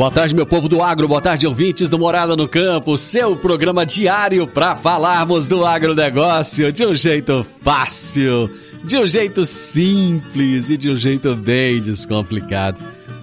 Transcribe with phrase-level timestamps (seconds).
[0.00, 3.84] Boa tarde, meu povo do agro, boa tarde, ouvintes do Morada no Campo, seu programa
[3.84, 8.48] diário para falarmos do agronegócio de um jeito fácil,
[8.82, 12.80] de um jeito simples e de um jeito bem descomplicado.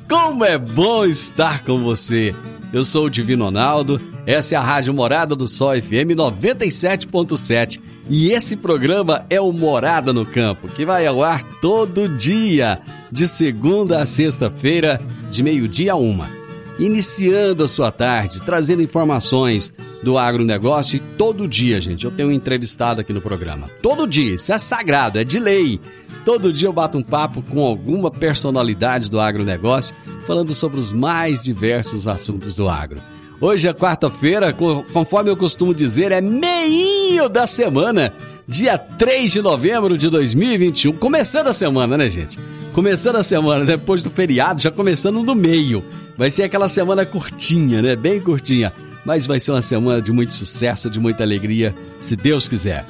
[0.08, 2.31] Como é bom estar com você!
[2.72, 8.30] Eu sou o Divino Ronaldo, essa é a Rádio Morada do Sol FM 97.7 e
[8.30, 12.80] esse programa é o Morada no Campo, que vai ao ar todo dia,
[13.12, 16.37] de segunda a sexta-feira, de meio-dia a uma
[16.80, 22.31] iniciando a sua tarde, trazendo informações do agronegócio e todo dia, gente, eu tenho um
[22.31, 23.69] entrevistado aqui no programa.
[23.81, 25.80] Todo dia, isso é sagrado, é de lei.
[26.23, 31.42] Todo dia eu bato um papo com alguma personalidade do agronegócio, falando sobre os mais
[31.42, 33.02] diversos assuntos do agro.
[33.39, 34.53] Hoje é quarta-feira,
[34.91, 38.12] conforme eu costumo dizer, é meinho da semana,
[38.47, 40.94] dia 3 de novembro de 2021.
[40.94, 42.38] Começando a semana, né, gente?
[42.73, 45.84] Começando a semana, depois do feriado, já começando no meio.
[46.17, 47.95] Vai ser aquela semana curtinha, né?
[47.95, 48.73] Bem curtinha.
[49.05, 52.85] Mas vai ser uma semana de muito sucesso, de muita alegria, se Deus quiser.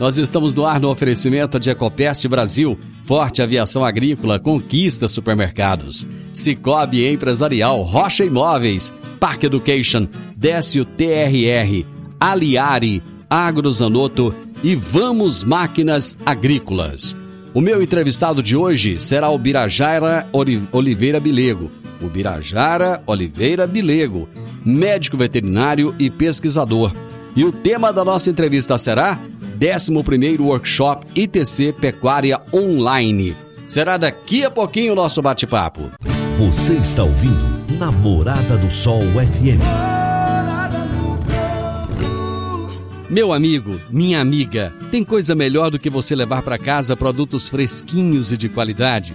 [0.00, 7.06] Nós estamos no ar no oferecimento de Ecopest Brasil, Forte Aviação Agrícola, Conquista Supermercados, Cicobi
[7.06, 11.86] Empresarial, Rocha Imóveis, Park Education, Décio TRR,
[12.18, 17.16] Aliari, Agrozanoto e Vamos Máquinas Agrícolas.
[17.54, 20.26] O meu entrevistado de hoje será o Birajara
[20.72, 21.70] Oliveira Bilego
[22.06, 24.28] o Birajara Oliveira Bilego,
[24.64, 26.92] médico veterinário e pesquisador.
[27.34, 29.18] E o tema da nossa entrevista será
[29.58, 33.36] 11º Workshop ITC Pecuária Online.
[33.66, 35.90] Será daqui a pouquinho o nosso bate-papo.
[36.38, 39.62] Você está ouvindo Namorada do Sol FM.
[43.08, 48.32] Meu amigo, minha amiga, tem coisa melhor do que você levar para casa produtos fresquinhos
[48.32, 49.14] e de qualidade?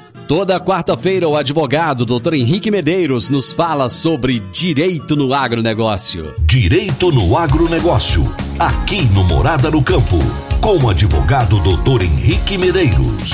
[0.27, 2.35] Toda quarta-feira, o advogado Dr.
[2.35, 6.33] Henrique Medeiros nos fala sobre direito no agronegócio.
[6.39, 8.23] Direito no agronegócio,
[8.57, 10.17] aqui no Morada no Campo,
[10.61, 12.03] com o advogado Dr.
[12.03, 13.31] Henrique Medeiros.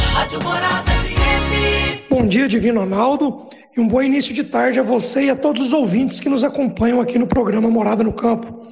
[2.10, 5.68] Bom dia, Divino Ronaldo, e um bom início de tarde a você e a todos
[5.68, 8.66] os ouvintes que nos acompanham aqui no programa Morada no Campo.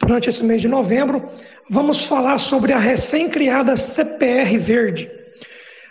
[0.00, 1.28] Durante esse mês de novembro,
[1.68, 5.15] vamos falar sobre a recém-criada CPR Verde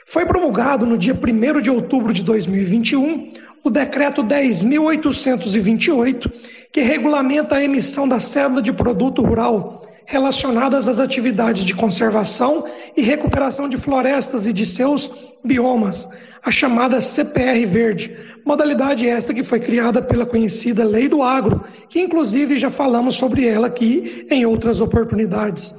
[0.05, 3.29] foi promulgado no dia 1 de outubro de 2021
[3.63, 6.31] o Decreto 10.828,
[6.71, 12.65] que regulamenta a emissão da cédula de produto rural relacionadas às atividades de conservação
[12.95, 15.11] e recuperação de florestas e de seus
[15.43, 16.07] biomas,
[16.43, 18.15] a chamada CPR Verde,
[18.45, 23.47] modalidade esta que foi criada pela conhecida Lei do Agro, que inclusive já falamos sobre
[23.47, 25.73] ela aqui em outras oportunidades.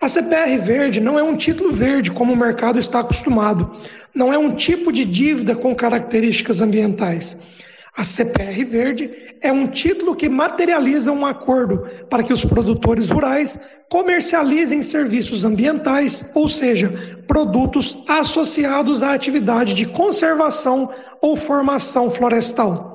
[0.00, 3.70] A CPR verde não é um título verde como o mercado está acostumado.
[4.14, 7.36] Não é um tipo de dívida com características ambientais.
[7.94, 9.10] A CPR verde
[9.42, 13.60] é um título que materializa um acordo para que os produtores rurais
[13.90, 22.89] comercializem serviços ambientais, ou seja, produtos associados à atividade de conservação ou formação florestal.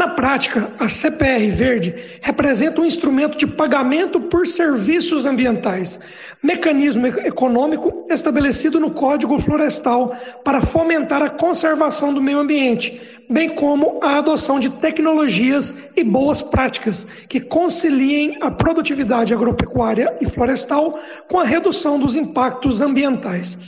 [0.00, 6.00] Na prática, a CPR verde representa um instrumento de pagamento por serviços ambientais,
[6.42, 12.98] mecanismo econômico estabelecido no Código Florestal para fomentar a conservação do meio ambiente,
[13.28, 20.24] bem como a adoção de tecnologias e boas práticas que conciliem a produtividade agropecuária e
[20.24, 20.98] florestal
[21.28, 23.58] com a redução dos impactos ambientais.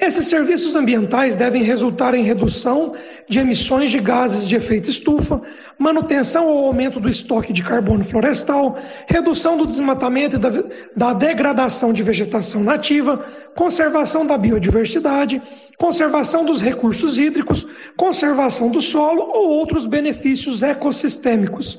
[0.00, 2.94] Esses serviços ambientais devem resultar em redução
[3.28, 5.42] de emissões de gases de efeito estufa,
[5.76, 8.78] manutenção ou aumento do estoque de carbono florestal,
[9.08, 10.50] redução do desmatamento e da,
[10.94, 15.42] da degradação de vegetação nativa, conservação da biodiversidade,
[15.76, 17.66] conservação dos recursos hídricos,
[17.96, 21.76] conservação do solo ou outros benefícios ecossistêmicos.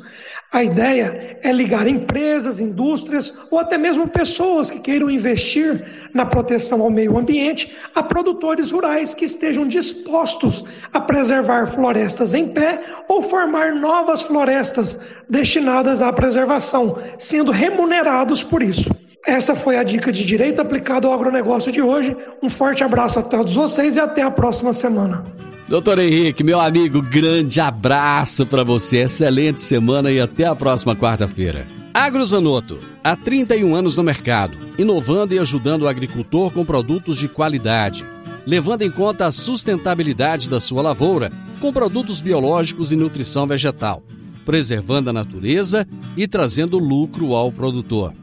[0.51, 6.81] A ideia é ligar empresas, indústrias ou até mesmo pessoas que queiram investir na proteção
[6.81, 13.21] ao meio ambiente a produtores rurais que estejam dispostos a preservar florestas em pé ou
[13.21, 14.99] formar novas florestas
[15.29, 18.89] destinadas à preservação, sendo remunerados por isso.
[19.25, 22.15] Essa foi a dica de direito aplicado ao agronegócio de hoje.
[22.41, 25.23] Um forte abraço a todos vocês e até a próxima semana.
[25.67, 29.03] Doutor Henrique, meu amigo, grande abraço para você.
[29.03, 31.67] Excelente semana e até a próxima quarta-feira.
[31.93, 38.05] AgroZanoto, há 31 anos no mercado, inovando e ajudando o agricultor com produtos de qualidade,
[38.45, 44.01] levando em conta a sustentabilidade da sua lavoura com produtos biológicos e nutrição vegetal,
[44.45, 48.13] preservando a natureza e trazendo lucro ao produtor.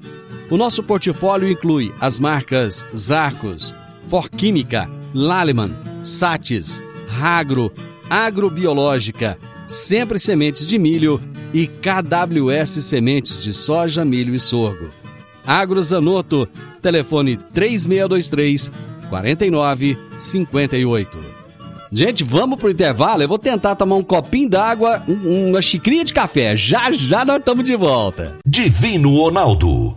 [0.49, 3.75] O nosso portfólio inclui as marcas Zarcos,
[4.07, 7.73] Forquímica, Laleman, Satis, Ragro,
[8.09, 11.21] Agrobiológica, Sempre Sementes de Milho
[11.53, 14.89] e KWS Sementes de Soja, Milho e Sorgo.
[15.45, 16.49] AgroZanoto,
[16.81, 18.71] telefone 3623
[19.09, 21.19] 4958.
[21.91, 23.23] Gente, vamos pro intervalo.
[23.23, 26.57] Eu vou tentar tomar um copinho d'água, uma xicrinha de café.
[26.57, 28.37] Já já nós estamos de volta.
[28.45, 29.97] Divino Ronaldo,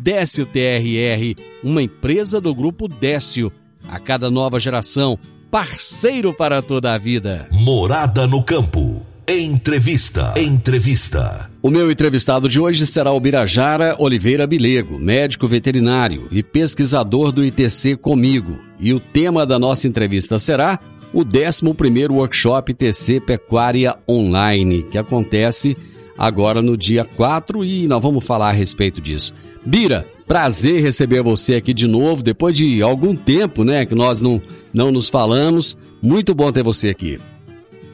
[0.00, 3.50] Décio TRR, uma empresa do grupo Décio.
[3.88, 5.18] A cada nova geração,
[5.50, 7.48] parceiro para toda a vida.
[7.50, 9.04] Morada no campo.
[9.26, 10.34] Entrevista.
[10.36, 11.50] Entrevista.
[11.60, 17.44] O meu entrevistado de hoje será o Birajara Oliveira Bilego, médico veterinário e pesquisador do
[17.44, 18.56] ITC Comigo.
[18.78, 20.78] E o tema da nossa entrevista será
[21.12, 25.76] o 11º Workshop ITC Pecuária Online, que acontece
[26.16, 29.34] agora no dia 4 e nós vamos falar a respeito disso.
[29.68, 34.40] Bira, prazer receber você aqui de novo, depois de algum tempo, né, que nós não,
[34.72, 35.76] não nos falamos.
[36.00, 37.20] Muito bom ter você aqui.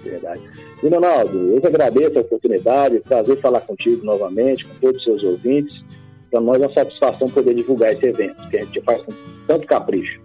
[0.04, 0.40] Verdade.
[0.80, 5.24] E, Ronaldo, eu que agradeço a oportunidade, prazer falar contigo novamente, com todos os seus
[5.24, 5.74] ouvintes.
[6.30, 9.12] Para nós é uma satisfação poder divulgar esse evento, que a gente faz com
[9.48, 10.20] tanto capricho.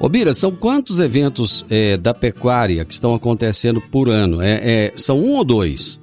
[0.00, 4.42] Ô Bira, são quantos eventos é, da pecuária que estão acontecendo por ano?
[4.42, 6.01] É, é, são um ou dois?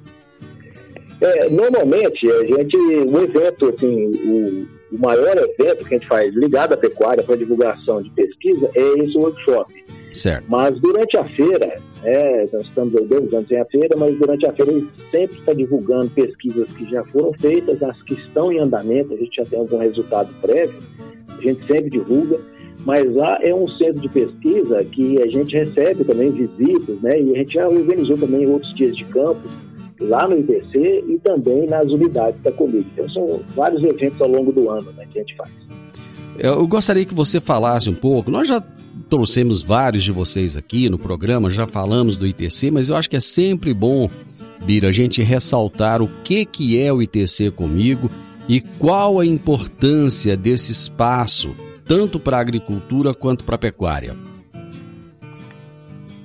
[1.20, 6.34] É, normalmente, a gente, o evento, assim, o, o maior evento que a gente faz
[6.34, 9.72] ligado à pecuária para divulgação de pesquisa é esse workshop.
[10.14, 10.44] Certo.
[10.48, 14.46] Mas durante a feira, é, nós estamos há dois anos sem a feira, mas durante
[14.46, 18.52] a feira a gente sempre está divulgando pesquisas que já foram feitas, as que estão
[18.52, 20.82] em andamento, a gente já tem algum resultado prévio,
[21.28, 22.40] a gente sempre divulga,
[22.84, 27.32] mas lá é um centro de pesquisa que a gente recebe também visitas, né, e
[27.32, 29.42] a gente já organizou também outros dias de campo,
[30.00, 32.86] lá no IBC e também nas unidades da Comigo.
[32.92, 35.50] Então são vários eventos ao longo do ano né, que a gente faz.
[36.38, 38.30] Eu gostaria que você falasse um pouco.
[38.30, 38.62] Nós já
[39.10, 43.16] trouxemos vários de vocês aqui no programa, já falamos do ITC, mas eu acho que
[43.16, 44.08] é sempre bom,
[44.64, 48.10] Bira, a gente ressaltar o que, que é o ITC comigo
[48.48, 51.54] e qual a importância desse espaço,
[51.84, 54.14] tanto para a agricultura quanto para a pecuária.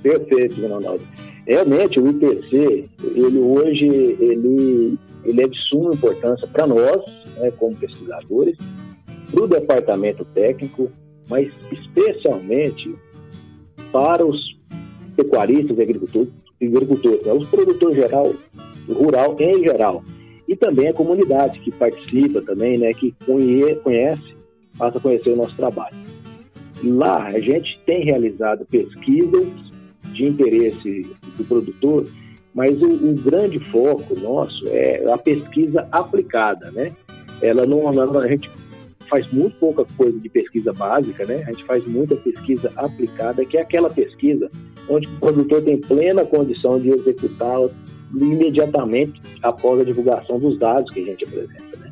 [0.02, 1.02] Perfeito, Ronaldo.
[1.46, 7.04] Realmente, o IPC, ele hoje, ele, ele é de suma importância para nós,
[7.36, 8.58] né, como pesquisadores,
[9.30, 10.90] para o departamento técnico,
[11.28, 12.92] mas especialmente
[13.92, 14.56] para os
[15.14, 16.28] pecuaristas e agricultores,
[16.60, 18.34] agricultores né, os produtores geral,
[18.88, 20.02] rural em geral,
[20.48, 24.34] e também a comunidade que participa também, né, que conhece,
[24.76, 25.96] passa a conhecer o nosso trabalho.
[26.82, 29.46] Lá a gente tem realizado pesquisas
[30.12, 32.06] de interesse do produtor,
[32.54, 36.92] mas o, o, grande foco nosso é a pesquisa aplicada, né?
[37.42, 38.50] Ela não, a gente
[39.10, 41.44] faz muito pouca coisa de pesquisa básica, né?
[41.46, 44.50] A gente faz muita pesquisa aplicada, que é aquela pesquisa
[44.88, 47.70] onde o produtor tem plena condição de executá-la
[48.14, 51.90] imediatamente após a divulgação dos dados que a gente apresenta, né?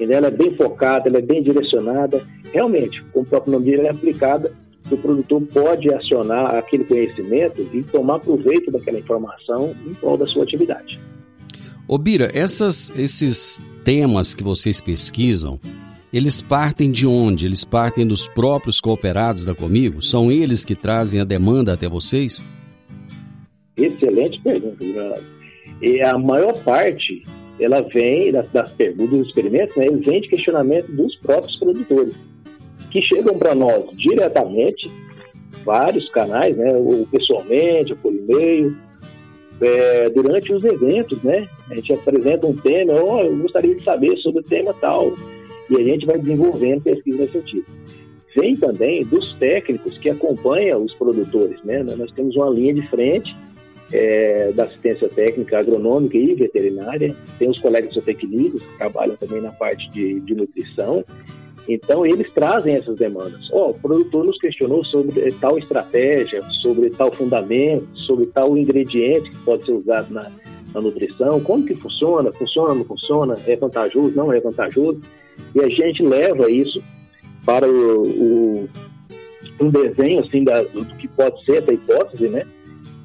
[0.00, 3.88] Ela é bem focada, ela é bem direcionada, realmente, como o próprio nome diz, ela
[3.88, 4.52] é aplicada
[4.94, 10.44] o produtor pode acionar aquele conhecimento e tomar proveito daquela informação em prol da sua
[10.44, 11.00] atividade.
[11.86, 15.58] Ô Bira, essas, esses temas que vocês pesquisam,
[16.12, 17.46] eles partem de onde?
[17.46, 20.02] Eles partem dos próprios cooperados da Comigo?
[20.02, 22.44] São eles que trazem a demanda até vocês?
[23.76, 25.24] Excelente pergunta, Leonardo.
[25.80, 27.24] E a maior parte,
[27.58, 32.14] ela vem das, das perguntas, dos experimentos, né, vem de questionamento dos próprios produtores
[32.90, 34.90] que chegam para nós diretamente,
[35.64, 38.76] vários canais, né, ou pessoalmente, ou por e-mail,
[39.60, 41.46] é, durante os eventos, né?
[41.70, 45.12] A gente apresenta um tema, oh, eu gostaria de saber sobre o tema tal,
[45.68, 47.66] e a gente vai desenvolvendo pesquisa nesse sentido.
[48.34, 51.82] Vem também dos técnicos que acompanham os produtores, né?
[51.82, 53.36] Nós temos uma linha de frente
[53.92, 59.50] é, da assistência técnica agronômica e veterinária, tem os colegas zootecnistas que trabalham também na
[59.50, 61.04] parte de, de nutrição,
[61.74, 63.48] então, eles trazem essas demandas.
[63.52, 69.38] Oh, o produtor nos questionou sobre tal estratégia, sobre tal fundamento, sobre tal ingrediente que
[69.44, 70.30] pode ser usado na,
[70.74, 75.00] na nutrição, como que funciona, funciona, não funciona, é vantajoso, não é vantajoso.
[75.54, 76.82] E a gente leva isso
[77.44, 78.68] para o, o
[79.60, 82.44] um desenho assim da, do que pode ser essa hipótese, né?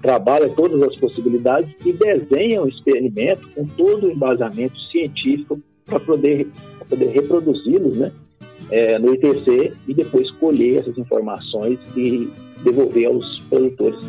[0.02, 6.48] Trabalha todas as possibilidades e desenha um experimento com todo o embasamento científico para poder,
[6.90, 8.12] poder reproduzi-los, né?
[8.72, 12.30] É, no ITC e depois colher essas informações e
[12.64, 14.00] devolver aos produtores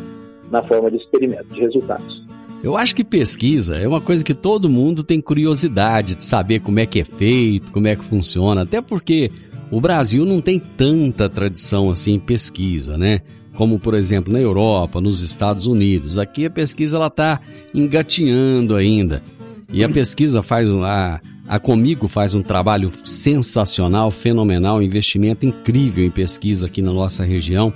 [0.51, 2.25] na forma de experimento, de resultados.
[2.63, 6.79] Eu acho que pesquisa é uma coisa que todo mundo tem curiosidade de saber como
[6.79, 9.31] é que é feito, como é que funciona, até porque
[9.69, 13.21] o Brasil não tem tanta tradição assim em pesquisa, né?
[13.53, 16.17] Como, por exemplo, na Europa, nos Estados Unidos.
[16.17, 17.39] Aqui a pesquisa ela está
[17.73, 19.21] engatinhando ainda.
[19.69, 26.11] E a pesquisa faz a, a Comigo faz um trabalho sensacional, fenomenal, investimento incrível em
[26.11, 27.73] pesquisa aqui na nossa região.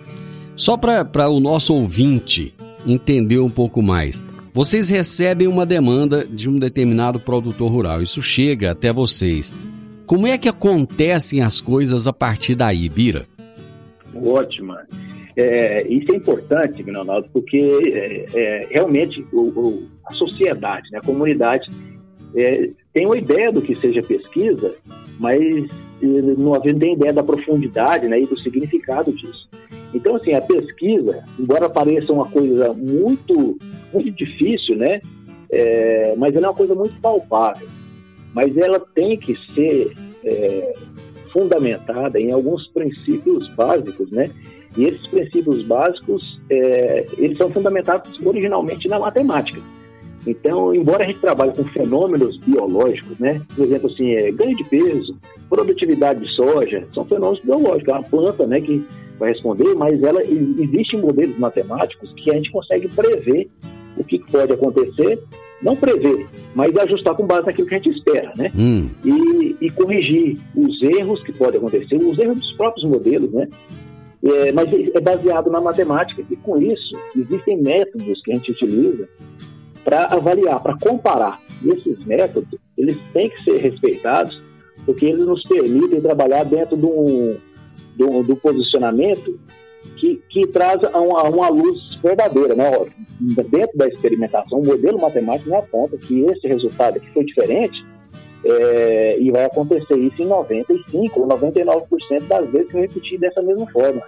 [0.56, 2.54] Só para o nosso ouvinte
[2.86, 8.72] entender um pouco mais, vocês recebem uma demanda de um determinado produtor rural, isso chega
[8.72, 9.54] até vocês.
[10.06, 13.26] Como é que acontecem as coisas a partir daí, Bira?
[14.14, 14.86] Ótima.
[15.36, 21.06] É, isso é importante, Ronaldo, porque é, é, realmente o, o, a sociedade, né, a
[21.06, 21.70] comunidade
[22.36, 24.76] é, tem uma ideia do que seja pesquisa,
[25.20, 25.40] mas
[26.02, 29.50] não tem ideia da profundidade né, e do significado disso.
[29.94, 33.58] Então, assim, a pesquisa, embora pareça uma coisa muito,
[33.94, 35.02] muito difícil, né,
[35.52, 37.68] é, mas ela é uma coisa muito palpável.
[38.34, 40.74] Mas ela tem que ser é,
[41.32, 44.30] fundamentada em alguns princípios básicos, né?
[44.78, 49.60] E esses princípios básicos, é, eles são fundamentados originalmente na matemática.
[50.26, 53.42] Então, embora a gente trabalhe com fenômenos biológicos, né?
[53.56, 55.18] Por exemplo, assim, é, ganho de peso,
[55.50, 57.88] produtividade de soja, são fenômenos biológicos.
[57.88, 58.86] É uma planta, né, que
[59.18, 63.50] vai responder, mas ela existem modelos matemáticos que a gente consegue prever
[63.98, 65.20] o que pode acontecer,
[65.62, 68.52] não prever, mas ajustar com base naquilo que a gente espera, né?
[68.58, 68.90] Hum.
[69.04, 73.48] E, e, corrigir os erros que podem acontecer, os erros dos próprios modelos, né?
[74.24, 79.10] É, mas é baseado na matemática e com isso existem métodos que a gente utiliza
[79.84, 81.40] para avaliar, para comparar.
[81.64, 84.40] E esses métodos, eles têm que ser respeitados,
[84.86, 87.36] porque eles nos permitem trabalhar dentro de um,
[87.98, 89.40] de de um posicionamento
[89.98, 92.56] que, que traz uma, uma luz verdadeira.
[92.56, 92.72] Né?
[93.20, 97.84] Dentro da experimentação, o modelo matemático não aponta que esse resultado aqui foi diferente,
[98.44, 103.42] é, e vai acontecer isso em 95% ou 99% das vezes que eu repetir dessa
[103.42, 104.02] mesma forma.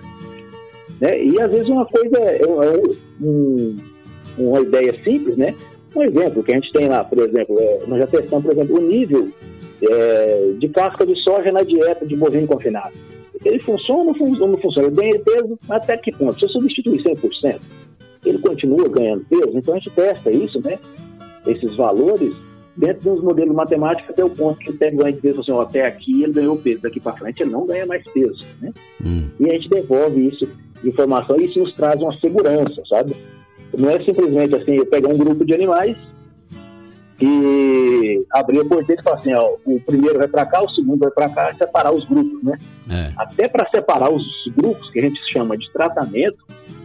[1.00, 1.24] Né?
[1.24, 2.82] E às vezes uma coisa é, é
[3.22, 3.78] um,
[4.38, 5.56] uma ideia simples, né?
[5.96, 8.78] Um exemplo que a gente tem lá, por exemplo, é, nós já testamos, por exemplo,
[8.78, 9.30] o nível
[9.84, 12.94] é, de casca de soja na dieta de bovino confinado.
[13.46, 14.88] Ele funciona ou não, funciona?
[14.88, 16.38] Ele ganha peso até que ponto?
[16.40, 17.60] Se eu substituir 100%,
[18.26, 19.58] ele continua ganhando peso?
[19.58, 20.80] Então a gente testa isso, né?
[21.46, 22.34] Esses valores
[22.76, 25.52] dentro de uns modelos matemáticos até o ponto que ele tem ganho de peso, assim,
[25.52, 28.74] ó, até aqui ele ganhou peso, daqui para frente ele não ganha mais peso, né?
[29.06, 29.28] Hum.
[29.40, 30.48] E a gente devolve isso,
[30.84, 33.16] informação, e isso nos traz uma segurança, sabe?
[33.78, 35.96] Não é simplesmente assim, eu pegar um grupo de animais
[37.26, 41.00] e abrir a porteira e falar assim, ó, o primeiro vai para cá, o segundo
[41.00, 42.60] vai para cá, separar os grupos, né?
[42.90, 43.14] É.
[43.16, 46.38] Até para separar os grupos, que a gente chama de tratamento,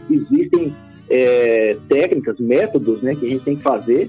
[0.09, 0.73] existem
[1.11, 4.09] é, técnicas, métodos, né, que a gente tem que fazer,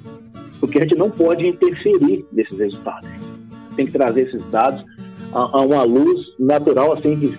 [0.60, 3.10] porque a gente não pode interferir nesses resultados.
[3.76, 4.86] Tem que trazer esses dados
[5.34, 7.38] a, a uma luz natural, assim, que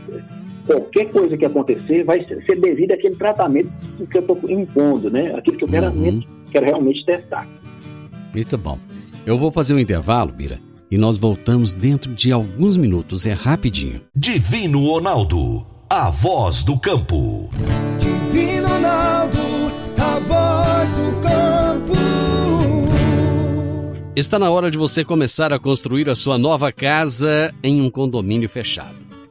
[0.67, 3.71] qualquer coisa que acontecer vai ser devido àquele tratamento
[4.11, 5.33] que eu estou impondo, né?
[5.37, 6.23] Aquilo que eu quero, uhum.
[6.51, 7.47] quero realmente testar.
[8.33, 8.79] Muito bom.
[9.27, 10.61] Eu vou fazer um intervalo, Bira,
[10.91, 13.27] e nós voltamos dentro de alguns minutos.
[13.27, 14.03] É rapidinho.
[14.15, 17.51] Divino Ronaldo, a voz do campo.
[17.99, 19.39] Divino Ronaldo,
[19.99, 22.01] a voz do campo.
[24.17, 28.49] Está na hora de você começar a construir a sua nova casa em um condomínio
[28.49, 29.10] fechado.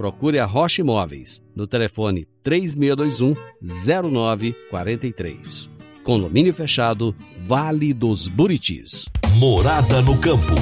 [0.00, 5.70] procure a Rocha Imóveis no telefone 3621 0943.
[6.02, 7.14] Condomínio fechado,
[7.46, 9.10] Vale dos Buritis.
[9.34, 10.54] Morada no campo.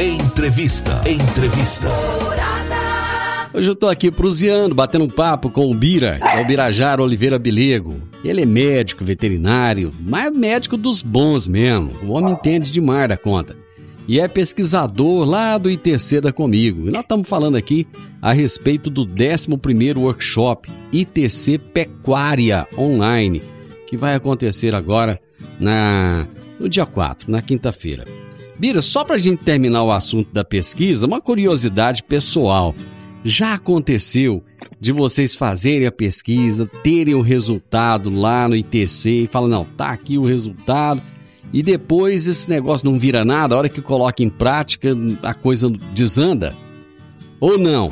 [0.00, 1.06] Entrevista.
[1.06, 1.88] Entrevista.
[3.52, 7.02] Hoje eu tô aqui prusiando, batendo um papo com o Bira, que é o Birajara
[7.02, 8.00] Oliveira Bilego.
[8.24, 11.92] Ele é médico veterinário, mas médico dos bons mesmo.
[12.02, 13.65] O homem entende demais da conta
[14.08, 16.88] e é pesquisador lá do ITC Comigo.
[16.88, 17.86] E nós estamos falando aqui
[18.22, 23.42] a respeito do 11º Workshop ITC Pecuária Online,
[23.86, 25.20] que vai acontecer agora
[25.58, 26.26] na
[26.58, 28.04] no dia 4, na quinta-feira.
[28.58, 32.74] Bira, só para a gente terminar o assunto da pesquisa, uma curiosidade pessoal.
[33.22, 34.42] Já aconteceu
[34.80, 39.90] de vocês fazerem a pesquisa, terem o resultado lá no ITC e falar, não, tá
[39.90, 41.02] aqui o resultado,
[41.52, 44.88] e depois esse negócio não vira nada, a hora que coloca em prática
[45.22, 46.54] a coisa desanda?
[47.40, 47.90] Ou não?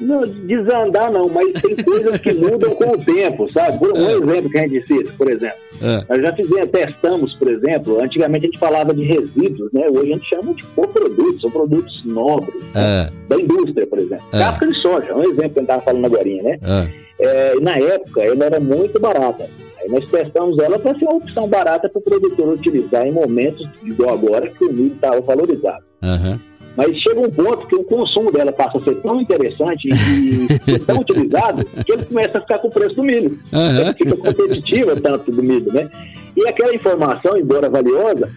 [0.00, 3.78] Não, desandar não, mas tem coisas que mudam com o tempo, sabe?
[3.78, 4.12] Por um é.
[4.12, 5.56] exemplo que a gente disse, por exemplo.
[5.80, 6.04] É.
[6.08, 9.86] Nós já fizemos, testamos, por exemplo, antigamente a gente falava de resíduos, né?
[9.88, 13.10] Hoje a gente chama de coprodutos, são produtos nobres é.
[13.28, 14.24] da indústria, por exemplo.
[14.32, 14.38] É.
[14.38, 16.58] Casca de soja, um exemplo que a gente estava falando agora, né?
[16.62, 17.04] É.
[17.16, 19.48] É, na época ela era muito barata.
[19.88, 24.14] Nós testamos ela para ser uma opção barata para o produtor utilizar em momentos igual
[24.14, 25.84] agora que o milho estava valorizado.
[26.02, 26.38] Uhum.
[26.76, 30.98] Mas chega um ponto que o consumo dela passa a ser tão interessante e tão
[30.98, 33.38] utilizado que ele começa a ficar com o preço do milho.
[33.52, 33.94] Uhum.
[33.96, 35.88] Fica competitiva tanto do milho, né?
[36.36, 38.28] E aquela informação, embora valiosa,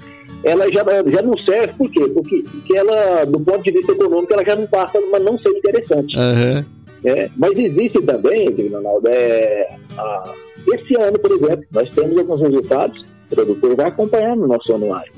[0.44, 2.08] ela já, já não serve, por quê?
[2.10, 5.50] Porque, porque ela, do ponto de vista econômico, ela já não passa a não ser
[5.50, 6.16] interessante.
[6.16, 6.64] Uhum.
[7.06, 10.34] É, mas existe também, Ronaldo, é, a,
[10.74, 15.12] esse ano, por exemplo, nós temos alguns resultados, o produtor vai acompanhar no nosso anuário.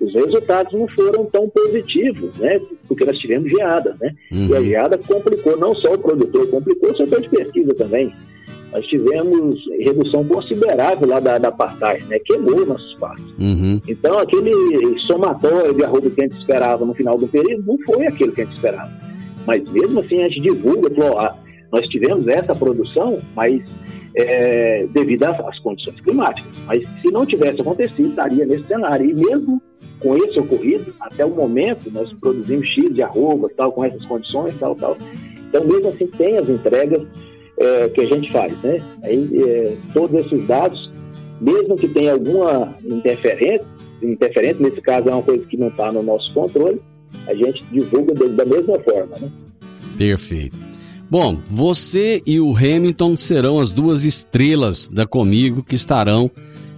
[0.00, 2.60] Os resultados não foram tão positivos, né?
[2.86, 4.14] Porque nós tivemos geada, né?
[4.30, 4.48] Uhum.
[4.48, 8.12] E a geada complicou não só o produtor, complicou o setor de pesquisa também.
[8.72, 12.18] Nós tivemos redução considerável lá da, da pastagem, né?
[12.18, 13.32] Queimou nossos pastos.
[13.38, 13.80] Uhum.
[13.86, 14.52] Então, aquele
[15.06, 18.42] somatório de arroba que a gente esperava no final do período não foi aquilo que
[18.42, 18.90] a gente esperava.
[19.46, 21.36] Mas mesmo assim, a gente divulga, falou, ah,
[21.70, 23.62] nós tivemos essa produção, mas
[24.16, 26.52] é, devido às, às, condições climáticas.
[26.66, 29.10] Mas se não tivesse acontecido, estaria nesse cenário.
[29.10, 29.60] E mesmo
[30.00, 34.54] com esse ocorrido, até o momento, nós produzimos X de arroba, tal, com essas condições,
[34.58, 34.96] tal, tal.
[35.48, 37.02] Então, mesmo assim, tem as entregas
[37.58, 38.82] é, que a gente faz, né?
[39.02, 40.92] Aí, é, todos esses dados,
[41.40, 43.64] mesmo que tenha alguma interferência,
[44.02, 46.80] interferente, nesse caso é uma coisa que não está no nosso controle,
[47.26, 49.30] a gente divulga da mesma forma, né?
[49.96, 50.73] Perfeito.
[51.10, 56.30] Bom, você e o Hamilton serão as duas estrelas da Comigo que estarão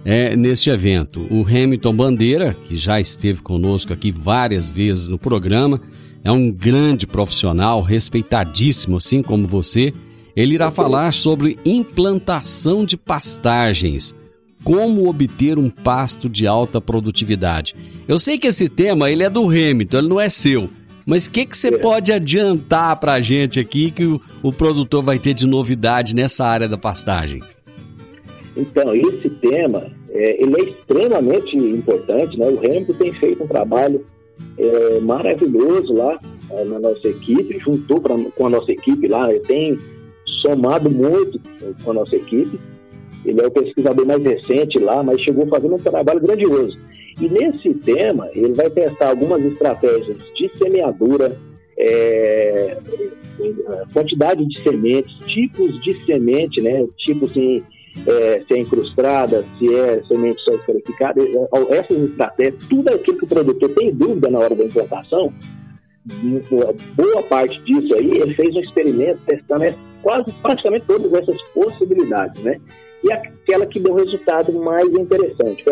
[0.03, 1.25] é, neste evento.
[1.31, 5.81] O Hamilton Bandeira, que já esteve conosco aqui várias vezes no programa,
[6.23, 9.93] é um grande profissional, respeitadíssimo, assim como você.
[10.35, 14.13] Ele irá falar sobre implantação de pastagens,
[14.63, 17.73] como obter um pasto de alta produtividade.
[18.07, 20.69] Eu sei que esse tema ele é do Hamilton, ele não é seu.
[21.07, 21.77] Mas o que, que você é.
[21.77, 26.45] pode adiantar para a gente aqui que o, o produtor vai ter de novidade nessa
[26.45, 27.41] área da pastagem?
[28.57, 32.47] Então, esse tema, é, ele é extremamente importante, né?
[32.47, 34.05] O Hamilton tem feito um trabalho
[34.57, 36.19] é, maravilhoso lá
[36.51, 39.79] é, na nossa equipe, juntou pra, com a nossa equipe lá, ele tem
[40.41, 41.39] somado muito
[41.85, 42.59] com a nossa equipe.
[43.23, 46.77] Ele é o pesquisador mais recente lá, mas chegou fazendo um trabalho grandioso.
[47.19, 51.35] E nesse tema, ele vai testar algumas estratégias de semeadura,
[51.77, 52.77] é,
[53.93, 56.85] quantidade de sementes, tipos de semente, né?
[56.97, 57.63] Tipo assim,
[58.05, 63.25] é, se é incrustada, se é semente só qualificada, é, essas estratégias, tudo aquilo que
[63.25, 65.33] o produtor tem dúvida na hora da implantação,
[66.95, 72.59] boa parte disso aí, ele fez um experimento testando quase praticamente todas essas possibilidades, né?
[73.07, 75.63] E aquela que deu resultado mais interessante.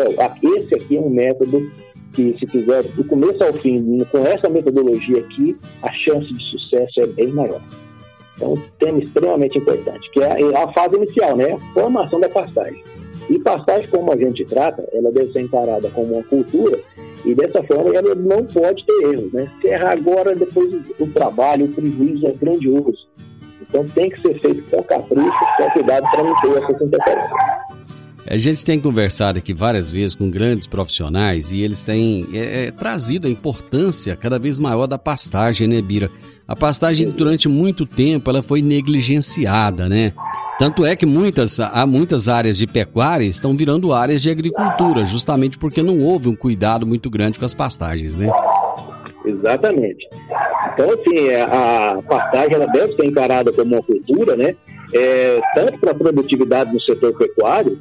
[0.42, 1.70] esse aqui é um método
[2.14, 7.00] que, se fizer do começo ao fim, com essa metodologia aqui, a chance de sucesso
[7.02, 7.60] é bem maior.
[8.36, 11.58] Então, um tema extremamente importante, que é a fase inicial, né?
[11.74, 12.82] Formação da pastagem.
[13.28, 16.78] E pastagem, como a gente trata, ela deve ser encarada como uma cultura
[17.24, 19.50] e dessa forma ela não pode ter erros, né?
[19.60, 23.08] Se errar agora, depois o trabalho, o prejuízo é grandioso.
[23.76, 27.30] Então tem que ser feito com capricho, com cuidado para não ter essas interferências.
[28.28, 32.70] A gente tem conversado aqui várias vezes com grandes profissionais e eles têm é, é,
[32.70, 36.10] trazido a importância cada vez maior da pastagem, né, Bira?
[36.48, 40.12] A pastagem durante muito tempo ela foi negligenciada, né?
[40.58, 45.58] Tanto é que muitas, há muitas áreas de pecuária estão virando áreas de agricultura, justamente
[45.58, 48.30] porque não houve um cuidado muito grande com as pastagens, né?
[49.26, 50.08] Exatamente.
[50.72, 54.54] Então, assim, é, a pastagem ela deve ser encarada como uma cultura, né?
[54.94, 57.76] É, tanto para a produtividade no setor pecuário,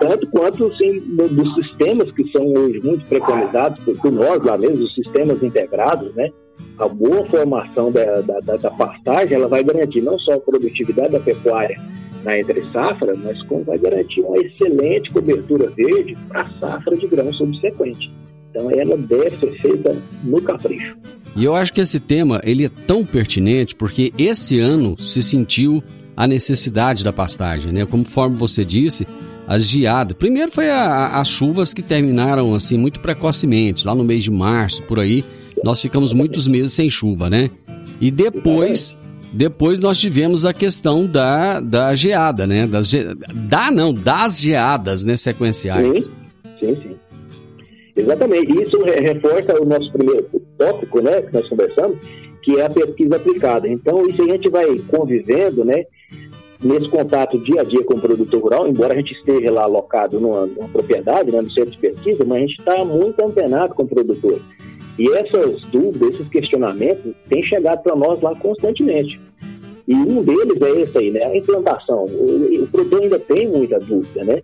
[0.00, 4.84] tanto quanto assim, dos sistemas que são hoje muito preconizados por, por nós lá mesmo,
[4.84, 6.30] os sistemas integrados, né?
[6.78, 11.20] A boa formação da, da, da, pastagem ela vai garantir não só a produtividade da
[11.20, 11.78] pecuária
[12.24, 17.06] na entre safra, mas como vai garantir uma excelente cobertura verde para a safra de
[17.06, 18.12] grão subsequente.
[18.52, 20.94] Então ela deve ser feita no capricho.
[21.34, 25.82] E eu acho que esse tema ele é tão pertinente porque esse ano se sentiu
[26.14, 27.86] a necessidade da pastagem, né?
[27.86, 29.06] Conforme você disse,
[29.46, 30.14] as geadas.
[30.16, 34.82] Primeiro foi a, as chuvas que terminaram assim muito precocemente, lá no mês de março,
[34.82, 35.24] por aí.
[35.64, 37.50] Nós ficamos muitos meses sem chuva, né?
[38.00, 38.94] E depois,
[39.32, 42.66] depois nós tivemos a questão da, da geada, né?
[42.66, 42.92] Das.
[43.32, 46.04] Da não, das geadas, né, sequenciais.
[46.04, 46.12] Sim,
[46.60, 46.96] sim, sim.
[47.94, 48.62] Exatamente.
[48.62, 50.26] Isso reforça o nosso primeiro
[50.56, 51.98] tópico, né, que nós conversamos,
[52.42, 53.68] que é a pesquisa aplicada.
[53.68, 55.84] Então, isso a gente vai convivendo, né,
[56.62, 60.20] nesse contato dia a dia com o produtor rural, embora a gente esteja lá alocado
[60.20, 63.82] numa, numa propriedade, né, no centro de pesquisa, mas a gente está muito antenado com
[63.82, 64.40] o produtor.
[64.98, 69.20] E essas dúvidas, esses questionamentos têm chegado para nós lá constantemente.
[69.88, 71.24] E um deles é esse aí, né?
[71.24, 72.04] A implantação.
[72.04, 74.42] O, o produtor ainda tem muita dúvida, né?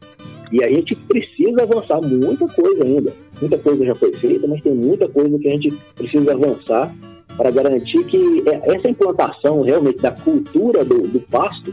[0.51, 3.13] E a gente precisa avançar muita coisa ainda.
[3.41, 6.95] Muita coisa já foi feita, mas tem muita coisa que a gente precisa avançar
[7.37, 11.73] para garantir que é, essa implantação realmente da cultura do, do pasto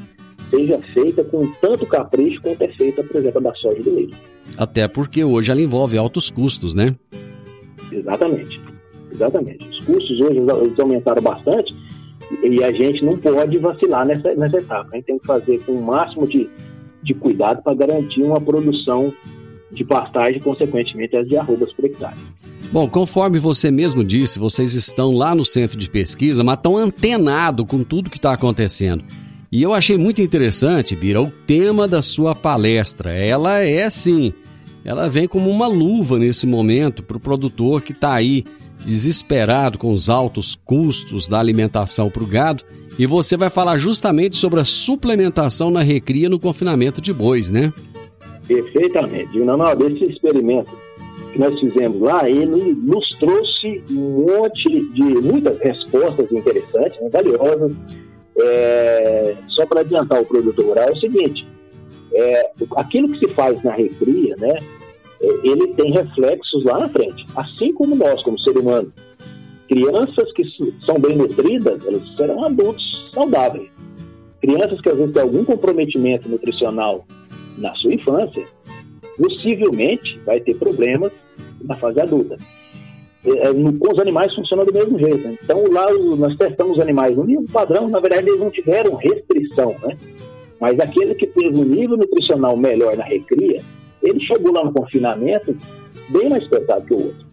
[0.49, 4.15] seja feita com tanto capricho quanto é feita, por exemplo, da soja do leite.
[4.57, 6.95] Até porque hoje ela envolve altos custos, né?
[7.91, 8.61] Exatamente.
[9.11, 9.67] Exatamente.
[9.67, 11.73] Os custos hoje eles aumentaram bastante
[12.43, 14.89] e a gente não pode vacilar nessa, nessa etapa.
[14.91, 16.49] A gente tem que fazer com o máximo de,
[17.01, 19.11] de cuidado para garantir uma produção
[19.75, 22.15] de pastagem e, consequentemente, as de arrobas por hectare.
[22.71, 27.65] Bom, conforme você mesmo disse, vocês estão lá no centro de pesquisa, mas estão antenados
[27.67, 29.03] com tudo que está acontecendo.
[29.51, 33.13] E eu achei muito interessante, Bira, o tema da sua palestra.
[33.13, 34.33] Ela é assim,
[34.83, 38.43] ela vem como uma luva nesse momento para o produtor que está aí
[38.85, 42.63] desesperado com os altos custos da alimentação para o gado.
[42.97, 47.71] E você vai falar justamente sobre a suplementação na recria no confinamento de bois, né?
[48.47, 49.37] Perfeitamente.
[49.39, 50.71] Não, não, desse experimento
[51.33, 57.71] que nós fizemos lá, ele nos trouxe um monte de muitas respostas interessantes, né, valiosas,
[58.37, 61.45] é, só para adiantar o produtor rural, é o seguinte:
[62.13, 64.59] é, aquilo que se faz na recria, né,
[65.21, 68.91] é, ele tem reflexos lá na frente, assim como nós, como ser humano.
[69.67, 70.43] Crianças que
[70.85, 73.69] são bem nutridas, elas serão adultos saudáveis.
[74.39, 77.05] Crianças que às vezes têm algum comprometimento nutricional
[77.57, 78.45] na sua infância,
[79.17, 81.11] possivelmente vai ter problemas
[81.61, 82.37] na fase adulta.
[83.25, 85.27] É, com os animais funciona do mesmo jeito.
[85.27, 85.37] Né?
[85.43, 89.75] Então, lá nós testamos os animais no nível padrão, na verdade, eles não tiveram restrição,
[89.83, 89.97] né?
[90.59, 93.61] Mas aquele que teve um nível nutricional melhor na recria,
[94.01, 95.57] ele chegou lá no confinamento
[96.09, 97.25] bem mais pesado que o outro.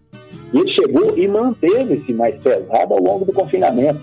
[0.53, 4.01] E ele chegou e manteve-se mais pesado ao longo do confinamento.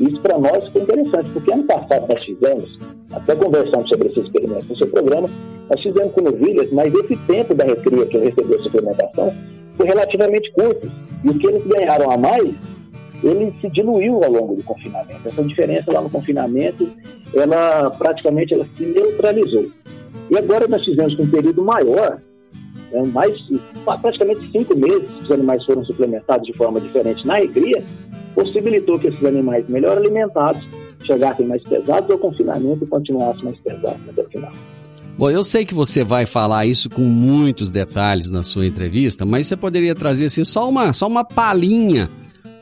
[0.00, 2.78] Isso para nós foi interessante, porque ano passado nós fizemos,
[3.12, 5.28] até conversamos sobre esse experimento no seu programa,
[5.68, 9.34] nós fizemos com novilhas, mas esse tempo da recria que recebeu a suplementação
[9.76, 10.90] foi relativamente curto.
[11.24, 12.54] E o que eles ganharam a mais,
[13.22, 15.20] ele se diluiu ao longo do confinamento.
[15.26, 16.88] Essa diferença lá no confinamento,
[17.34, 19.66] ela praticamente ela se neutralizou.
[20.30, 22.20] E agora nós fizemos um período maior,
[22.90, 23.34] né, mais
[24.00, 27.82] praticamente cinco meses, os animais foram suplementados de forma diferente na recria,
[28.34, 30.62] possibilitou que esses animais melhor alimentados
[31.06, 34.52] chegassem mais pesados ao confinamento e continuassem mais pesados até o final.
[35.16, 39.46] Bom, eu sei que você vai falar isso com muitos detalhes na sua entrevista, mas
[39.46, 42.08] você poderia trazer assim só uma, só uma palhinha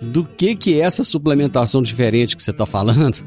[0.01, 3.19] do que, que é essa suplementação diferente que você está falando?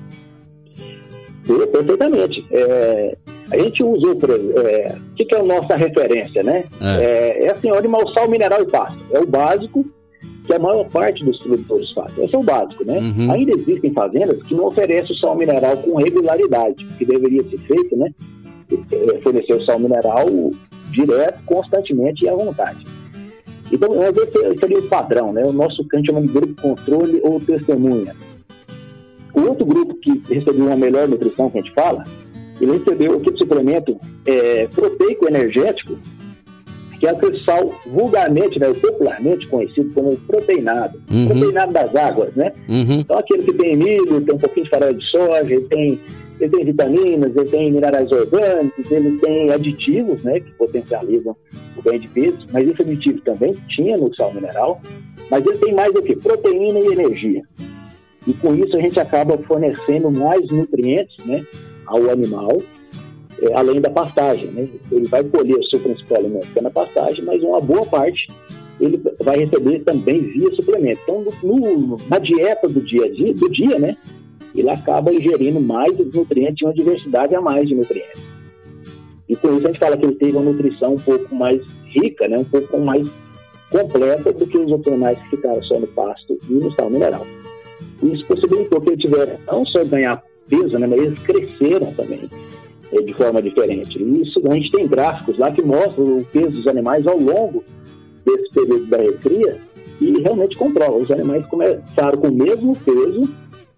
[1.45, 2.45] Perfeitamente.
[2.52, 3.17] É,
[3.52, 6.65] a gente usou, por é, o que, que é a nossa referência, né?
[6.82, 8.99] É, é, é assim, o animal sal, mineral e pasto.
[9.12, 9.86] É o básico
[10.54, 12.24] que a maior parte dos produtores fazem.
[12.24, 13.00] Esse é o básico, né?
[13.00, 13.32] Uhum.
[13.32, 17.96] Ainda existem fazendas que não oferecem o sal mineral com regularidade, que deveria ser feito,
[17.96, 18.13] né?
[18.92, 20.28] É, oferecer o sal mineral
[20.92, 22.86] direto, constantemente e à vontade.
[23.72, 25.44] Então, esse seria o padrão, né?
[25.44, 28.16] O nosso cante chama de grupo controle ou testemunha.
[29.34, 32.04] O outro grupo que recebeu uma melhor nutrição, que a gente fala,
[32.62, 35.98] ele recebeu aquele suplemento é, proteico energético,
[37.04, 41.02] que é aquele sal vulgarmente, né, popularmente conhecido como proteinado.
[41.12, 41.28] Uhum.
[41.28, 42.54] Proteinado das águas, né?
[42.70, 43.02] Uhum.
[43.02, 46.00] Então, aquele que tem milho, tem um pouquinho de farelo de soja, ele tem,
[46.39, 51.36] ele tem vitaminas, ele tem minerais orgânicos, ele tem aditivos, né, que potencializam
[51.76, 54.80] o ganho de peso, mas esse aditivo também tinha no sal mineral,
[55.30, 56.16] mas ele tem mais o que?
[56.16, 57.44] Proteína e energia.
[58.26, 61.46] E com isso a gente acaba fornecendo mais nutrientes, né,
[61.86, 62.62] ao animal,
[63.43, 64.47] é, além da pastagem.
[64.47, 64.69] Né?
[64.91, 68.27] Ele vai colher o seu principal alimento que é na pastagem, mas uma boa parte
[68.79, 71.01] ele vai receber também via suplemento.
[71.03, 73.97] Então, no, na dieta do dia a dia, do dia, né,
[74.56, 78.21] ele acaba ingerindo mais nutrientes e uma diversidade a mais de nutrientes.
[79.27, 82.27] E por isso a gente fala que ele teve uma nutrição um pouco mais rica,
[82.27, 83.08] né, um pouco mais
[83.69, 87.25] completa do que os outros animais que ficaram só no pasto e no sal mineral.
[88.01, 92.29] Isso possibilitou que ele tivesse não só ganhar peso, né, mas eles cresceram também
[93.01, 94.01] de forma diferente.
[94.21, 97.63] Isso a gente tem gráficos lá que mostram o peso dos animais ao longo
[98.25, 99.58] desse período da recria
[99.99, 100.97] e realmente comprova.
[100.97, 103.29] Os animais começaram com o mesmo peso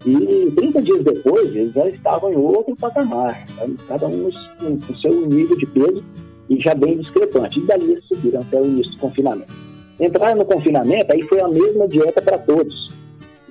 [0.04, 3.46] e 30 dias depois eles já estavam em outro patamar,
[3.88, 6.04] cada um com seu nível de peso
[6.48, 7.58] e já bem discrepante.
[7.58, 9.52] E dali eles subiram até o início do confinamento.
[9.98, 12.94] Entraram no confinamento, aí foi a mesma dieta para todos.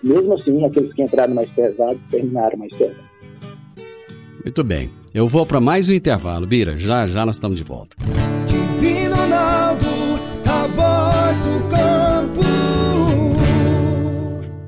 [0.04, 3.15] Mesmo assim, aqueles que entraram mais pesados terminaram mais pesados.
[4.46, 4.92] Muito bem.
[5.12, 6.46] Eu vou para mais um intervalo.
[6.46, 7.98] Bira, já já nós estamos de volta.
[8.46, 9.88] Divino Ronaldo,
[10.46, 12.42] a voz do campo.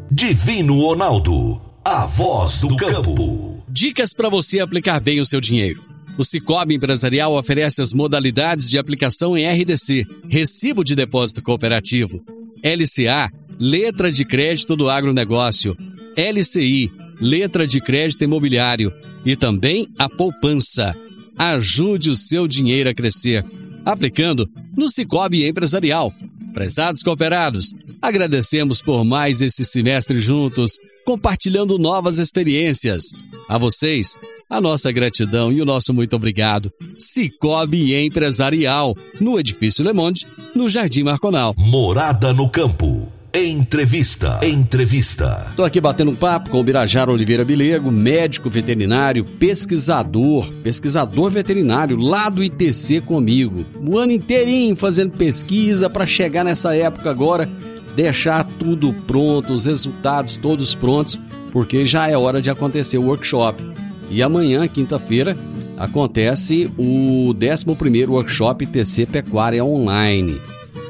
[0.09, 3.63] Divino Ronaldo, a voz do campo.
[3.69, 5.79] Dicas para você aplicar bem o seu dinheiro.
[6.17, 12.19] O Cicobi Empresarial oferece as modalidades de aplicação em RDC, Recibo de Depósito Cooperativo,
[12.63, 15.77] LCA, Letra de Crédito do Agronegócio,
[16.17, 18.91] LCI, Letra de Crédito Imobiliário,
[19.27, 20.95] e também a poupança.
[21.37, 23.45] Ajude o seu dinheiro a crescer,
[23.85, 26.11] aplicando no Cicobi Empresarial.
[26.53, 33.03] Prezados cooperados, agradecemos por mais esse semestre juntos, compartilhando novas experiências.
[33.47, 34.17] A vocês,
[34.49, 36.71] a nossa gratidão e o nosso muito obrigado.
[36.97, 41.53] Cicobi Empresarial, no Edifício Le Monde, no Jardim Marconal.
[41.57, 43.16] Morada no Campo.
[43.39, 44.39] Entrevista.
[44.41, 45.45] Entrevista.
[45.51, 51.97] Estou aqui batendo um papo com o Birajara Oliveira Bilego, médico veterinário, pesquisador, pesquisador veterinário
[51.97, 53.63] lá do ITC comigo.
[53.79, 57.47] O ano inteirinho fazendo pesquisa para chegar nessa época agora,
[57.95, 61.19] deixar tudo pronto, os resultados todos prontos,
[61.51, 63.63] porque já é hora de acontecer o workshop.
[64.09, 65.37] E amanhã, quinta-feira,
[65.77, 70.41] acontece o 11º Workshop ITC Pecuária Online.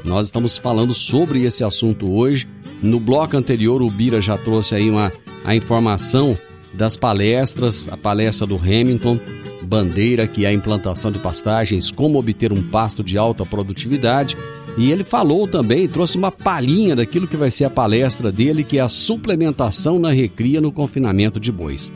[0.04, 2.48] Nós estamos falando sobre esse assunto hoje.
[2.82, 5.12] No bloco anterior, o Bira já trouxe aí uma,
[5.44, 6.36] a informação
[6.72, 9.18] das palestras, a palestra do Hamilton,
[9.62, 14.36] Bandeira, que é a implantação de pastagens, como obter um pasto de alta produtividade.
[14.78, 18.78] E ele falou também, trouxe uma palhinha daquilo que vai ser a palestra dele, que
[18.78, 21.90] é a suplementação na recria no confinamento de bois.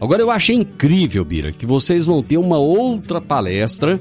[0.00, 4.00] Agora eu achei incrível, Bira, que vocês vão ter uma outra palestra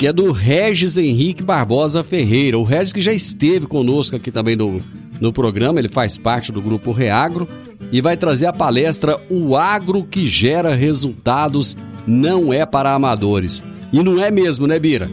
[0.00, 2.58] que é do Regis Henrique Barbosa Ferreira.
[2.58, 4.80] O Regis que já esteve conosco aqui também no,
[5.20, 7.46] no programa, ele faz parte do grupo Reagro
[7.92, 13.62] e vai trazer a palestra O Agro que Gera Resultados Não é para Amadores.
[13.92, 15.10] E não é mesmo, né, Bira?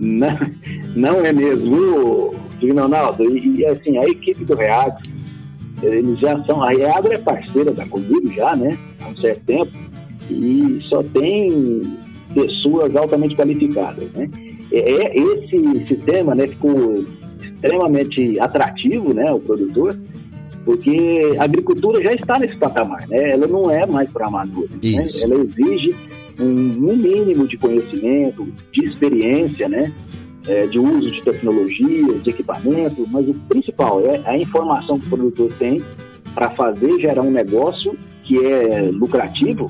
[0.00, 0.36] Não,
[0.96, 2.34] não é mesmo,
[2.76, 3.22] Ronaldo.
[3.38, 4.98] E, e, assim, a equipe do Reagro,
[5.80, 6.60] eles já são.
[6.60, 8.76] A Reagro é parceira da comigo já, né?
[9.00, 9.70] Há um certo tempo.
[10.28, 12.03] E só tem
[12.34, 14.10] pessoas altamente qualificadas.
[14.12, 14.28] Né?
[14.72, 17.04] É, é, esse sistema né, ficou
[17.40, 19.96] extremamente atrativo, né, o produtor,
[20.64, 23.32] porque a agricultura já está nesse patamar, né?
[23.32, 25.04] Ela não é mais para amadores, né?
[25.22, 25.94] Ela exige
[26.40, 29.92] um, um, mínimo de conhecimento, de experiência, né?
[30.48, 35.10] É, de uso de tecnologia, de equipamento, mas o principal é a informação que o
[35.10, 35.82] produtor tem
[36.34, 37.94] para fazer gerar um negócio
[38.24, 39.68] que é lucrativo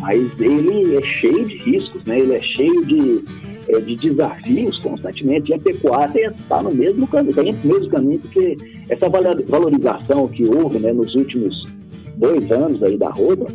[0.00, 2.20] mas ele é cheio de riscos, né?
[2.20, 3.22] ele é cheio de,
[3.68, 5.50] é, de desafios constantemente.
[5.50, 8.56] E a pecuária está no mesmo caminho, está no mesmo caminho, porque
[8.88, 11.54] essa valorização que houve né, nos últimos
[12.16, 13.46] dois anos aí da roupa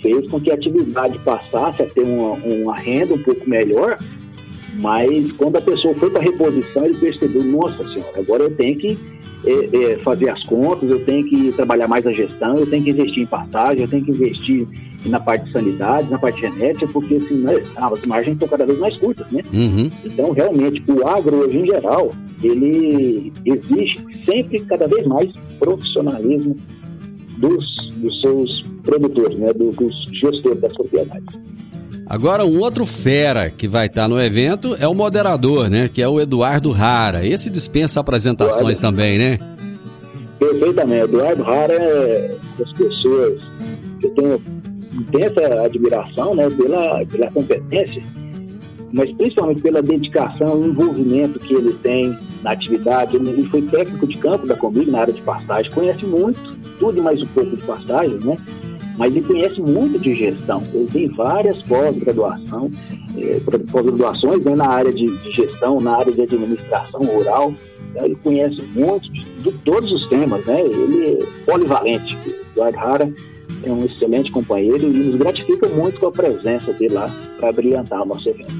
[0.00, 3.98] fez com que a atividade passasse a ter uma, uma renda um pouco melhor,
[4.74, 8.98] mas quando a pessoa foi para reposição, ele percebeu, nossa senhora, agora eu tenho que
[9.44, 12.90] é, é, fazer as contas, eu tenho que trabalhar mais a gestão, eu tenho que
[12.90, 14.66] investir em passagem, eu tenho que investir
[15.06, 18.78] na parte de sanidade, na parte genética, porque assim, né, as margens estão cada vez
[18.78, 19.42] mais curtas, né?
[19.52, 19.90] Uhum.
[20.04, 22.12] Então, realmente, o agro hoje em geral,
[22.42, 26.56] ele exige sempre cada vez mais profissionalismo
[27.38, 31.26] dos, dos seus produtores, né, dos, dos gestores das propriedades.
[32.06, 35.88] Agora, um outro fera que vai estar no evento é o moderador, né?
[35.88, 37.24] Que é o Eduardo Rara.
[37.26, 38.96] Esse dispensa apresentações Eduardo.
[38.96, 39.38] também, né?
[40.38, 41.04] Perfeitamente.
[41.04, 43.40] Eduardo Rara é das pessoas
[44.00, 44.42] que eu tenho
[45.02, 48.02] intensa admiração né, pela, pela competência,
[48.92, 53.16] mas principalmente pela dedicação e envolvimento que ele tem na atividade.
[53.16, 57.22] Ele, foi técnico de campo da Comig na área de pastagem, conhece muito, tudo mais
[57.22, 58.36] um pouco de pastagem, né?
[58.98, 60.62] mas ele conhece muito de gestão.
[60.72, 62.70] Ele tem várias pós-graduação,
[63.16, 67.54] eh, pós-graduações né, na área de, de, gestão, na área de administração rural.
[67.94, 70.60] Né, ele conhece muito de, de, todos os temas, né?
[70.60, 71.18] Ele é
[71.50, 72.18] polivalente.
[72.52, 73.12] Eduardo Rara
[73.64, 78.02] é um excelente companheiro e nos gratifica muito com a presença dele lá para brilhantar
[78.02, 78.54] o nosso evento.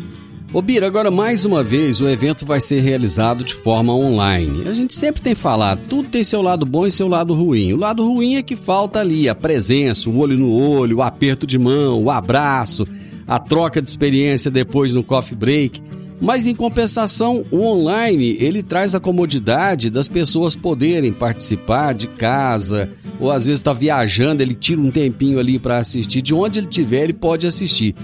[0.54, 4.68] Ô Bira, agora mais uma vez o evento vai ser realizado de forma online.
[4.68, 7.72] A gente sempre tem falado, tudo tem seu lado bom e seu lado ruim.
[7.72, 11.46] O lado ruim é que falta ali a presença, o olho no olho, o aperto
[11.46, 12.86] de mão, o abraço,
[13.26, 15.82] a troca de experiência depois no coffee break.
[16.22, 22.92] Mas em compensação, o online ele traz a comodidade das pessoas poderem participar de casa,
[23.18, 26.22] ou às vezes está viajando, ele tira um tempinho ali para assistir.
[26.22, 27.96] De onde ele estiver, ele pode assistir.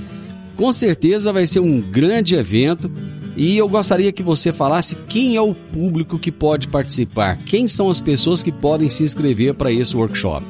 [0.56, 2.90] Com certeza vai ser um grande evento
[3.36, 7.88] e eu gostaria que você falasse quem é o público que pode participar, quem são
[7.88, 10.44] as pessoas que podem se inscrever para esse workshop.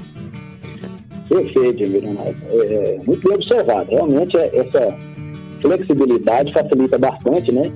[1.29, 2.35] Perfeito, Leonardo.
[2.51, 3.91] É, muito bem observado.
[3.91, 5.18] Realmente, é, essa
[5.61, 7.73] flexibilidade facilita bastante, né?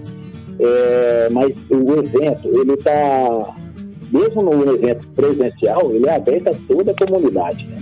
[0.59, 3.55] É, mas o evento, ele está,
[4.13, 7.79] mesmo no evento presencial, ele é aberto a toda a comunidade, né?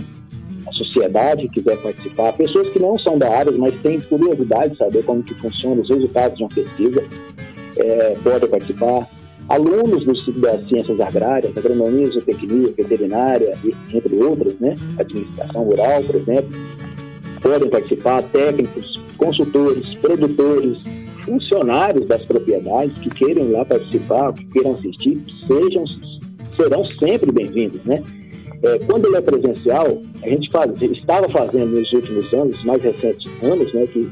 [0.83, 5.23] sociedade quiser participar, pessoas que não são da área, mas têm curiosidade de saber como
[5.23, 7.03] que funciona os resultados de uma pesquisa,
[7.77, 9.07] é, podem participar.
[9.49, 13.53] Alunos do, das ciências agrárias, agronomia, zootecnia, veterinária,
[13.93, 14.75] entre outras, né?
[14.97, 16.51] administração rural, por exemplo,
[17.41, 20.79] podem participar, técnicos, consultores, produtores,
[21.23, 25.85] funcionários das propriedades que queiram ir lá participar, que queiram assistir, sejam,
[26.55, 28.03] serão sempre bem-vindos, né?
[28.63, 33.31] É, quando ele é presencial, a gente faz, estava fazendo nos últimos anos, mais recentes
[33.43, 34.09] anos, né, que,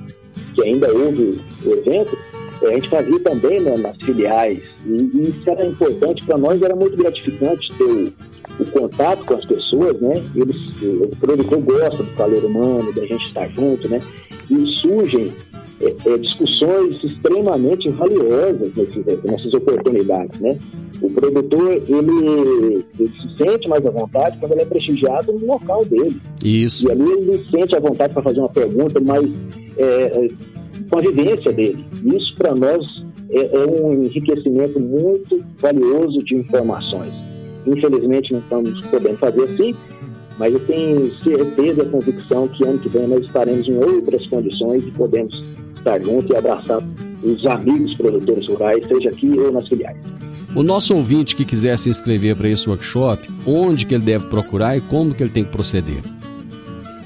[0.55, 2.17] que ainda houve o evento,
[2.63, 4.59] é, a gente fazia também né, nas filiais.
[4.85, 8.13] E, e, isso era importante para nós, era muito gratificante ter o,
[8.59, 10.23] o, contato com as pessoas, né?
[10.35, 14.01] Eles, o produtor gosta do calor humano, da gente estar junto, né?
[14.49, 15.33] E surgem
[15.81, 20.57] é, é, discussões extremamente valiosas nesses, nessas oportunidades, né?
[21.01, 25.85] O produtor, ele, ele, se sente mais à vontade quando ele é prestigiado no local
[25.85, 26.19] dele.
[26.43, 26.87] Isso.
[26.87, 29.25] E ali ele se sente à vontade para fazer uma pergunta, mas
[29.77, 30.29] é, é
[30.89, 31.85] com a vivência dele.
[32.03, 32.85] Isso, para nós,
[33.29, 37.13] é, é, um enriquecimento muito valioso de informações.
[37.65, 39.75] Infelizmente, não estamos podendo fazer assim,
[40.39, 44.81] mas eu tenho certeza e convicção que ano que vem nós estaremos em outras condições
[44.87, 45.33] e podemos
[45.77, 46.81] estar juntos e abraçar
[47.21, 49.97] os amigos produtores rurais, seja aqui ou nas filiais.
[50.55, 54.77] O nosso ouvinte que quiser se inscrever para esse workshop, onde que ele deve procurar
[54.77, 56.01] e como que ele tem que proceder?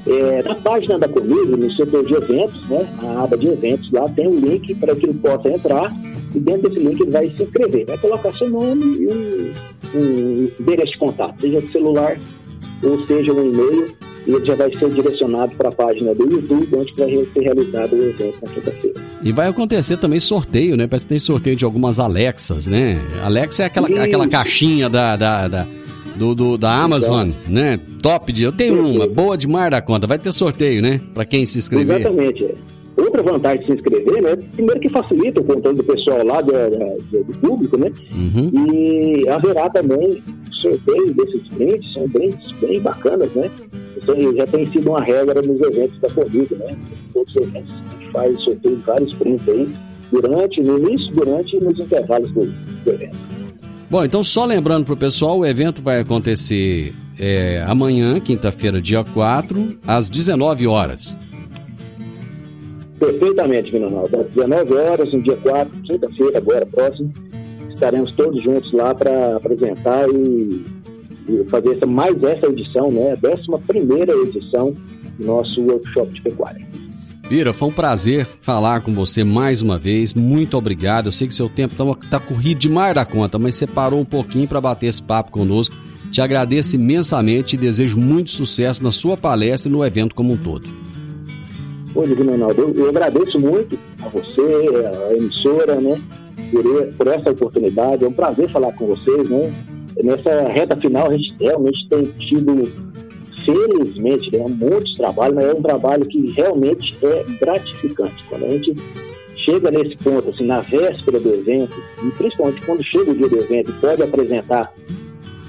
[0.05, 4.07] É, na página da Comigo, no setor de eventos, né, a aba de eventos, lá
[4.09, 5.91] tem um link para que ele possa entrar
[6.35, 7.85] e dentro desse link ele vai se inscrever.
[7.85, 9.53] Vai colocar seu nome e um,
[9.95, 12.17] um endereço de contato, seja de celular
[12.83, 13.93] ou seja um e-mail
[14.25, 17.93] e ele já vai ser direcionado para a página do YouTube, onde vai ser realizado
[17.93, 19.01] o evento na quinta-feira.
[19.21, 20.87] E vai acontecer também sorteio, né?
[20.87, 22.99] Parece que tem sorteio de algumas Alexas, né?
[23.23, 25.67] Alexa é aquela, aquela caixinha da, da, da
[26.15, 27.79] do, do, da Amazon, então, né?
[28.01, 28.43] Top de.
[28.43, 30.07] Eu tenho uma, boa demais da conta.
[30.07, 31.01] Vai ter sorteio, né?
[31.13, 32.01] Para quem se inscrever.
[32.01, 32.55] Exatamente.
[33.03, 34.35] Outra vantagem de se inscrever, né?
[34.53, 37.91] Primeiro que facilita o controle do pessoal lá, do, do público, né?
[38.11, 38.51] Uhum.
[38.71, 40.21] E haverá também
[40.63, 43.49] sorteio desses brindes, são brindes bem bacanas, né?
[43.97, 46.77] Então, já tem sido uma regra nos eventos da Covid, né?
[47.13, 49.69] Todos os eventos a gente faz sorteio de vários prints aí,
[50.11, 53.17] durante, no início, durante e nos intervalos do, do evento.
[53.89, 59.03] Bom, então só lembrando para o pessoal, o evento vai acontecer é, amanhã, quinta-feira, dia
[59.03, 61.19] 4, às 19 horas.
[63.03, 64.21] Perfeitamente, Vinonaldo.
[64.21, 67.13] Às 19 horas, no dia 4, quinta-feira, agora próximo,
[67.69, 70.65] estaremos todos juntos lá para apresentar e
[71.49, 74.73] fazer essa, mais essa edição, né, a 11 edição
[75.19, 76.65] do nosso workshop de pecuária.
[77.27, 80.13] Bira, foi um prazer falar com você mais uma vez.
[80.13, 81.07] Muito obrigado.
[81.07, 84.05] Eu sei que seu tempo tá, tá corrido demais da conta, mas você parou um
[84.05, 85.75] pouquinho para bater esse papo conosco.
[86.09, 90.37] Te agradeço imensamente e desejo muito sucesso na sua palestra e no evento como um
[90.37, 90.92] todo.
[91.95, 96.01] Ô, Divino Ronaldo, eu, eu agradeço muito a você, a emissora, né,
[96.51, 98.03] por, por essa oportunidade.
[98.03, 99.53] É um prazer falar com vocês, né?
[100.03, 102.71] Nessa reta final, a gente realmente tem tido
[103.45, 108.23] felizmente, né, muitos trabalhos, mas é um trabalho que realmente é gratificante.
[108.27, 108.75] Quando a gente
[109.45, 113.37] chega nesse ponto, assim, na véspera do evento, e principalmente quando chega o dia do
[113.37, 114.73] evento e pode apresentar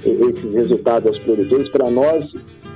[0.04, 2.26] esses resultados aos produtores, para nós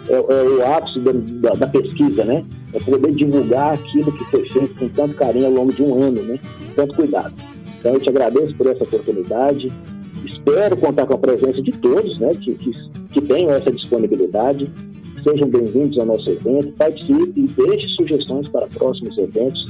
[0.08, 2.44] é, é, o ápice da, da, da, pesquisa, né?
[2.72, 6.22] É poder divulgar aquilo que foi feito com tanto carinho ao longo de um ano,
[6.22, 6.38] né?
[6.76, 7.34] Tanto cuidado.
[7.78, 9.72] Então eu te agradeço por essa oportunidade.
[10.24, 12.32] Espero contar com a presença de todos, né?
[12.34, 12.72] Que, que,
[13.12, 14.70] que tenham essa disponibilidade.
[15.24, 19.64] Sejam bem-vindos ao nosso evento, participe e deixe sugestões para próximos eventos,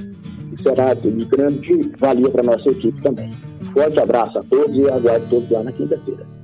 [0.51, 3.31] que será de grande valia para a nossa equipe também.
[3.73, 6.38] Forte abraço a todos e aguardo todos lá na quinta-feira.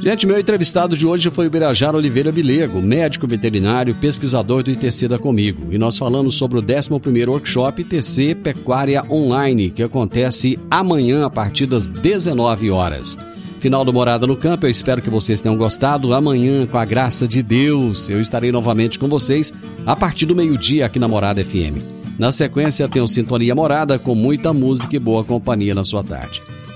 [0.00, 5.08] Gente, meu entrevistado de hoje foi o Birajara Oliveira Bilego, médico veterinário, pesquisador do ITC
[5.08, 5.72] da Comigo.
[5.72, 11.66] E nós falamos sobre o 11º Workshop ITC Pecuária Online, que acontece amanhã a partir
[11.66, 13.18] das 19 horas.
[13.58, 16.14] Final do Morada no Campo, eu espero que vocês tenham gostado.
[16.14, 19.52] Amanhã, com a graça de Deus, eu estarei novamente com vocês
[19.84, 21.82] a partir do meio-dia aqui na Morada FM.
[22.16, 26.40] Na sequência, tem o Sintonia Morada com muita música e boa companhia na sua tarde.